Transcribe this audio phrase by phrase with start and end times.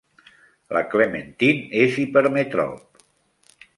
[0.77, 3.05] La Clementine és hipermetrop.